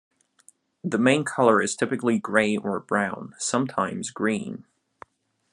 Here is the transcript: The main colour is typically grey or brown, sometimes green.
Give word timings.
The 0.83 0.97
main 0.97 1.23
colour 1.25 1.61
is 1.61 1.75
typically 1.75 2.17
grey 2.17 2.57
or 2.57 2.79
brown, 2.79 3.35
sometimes 3.37 4.09
green. 4.09 4.65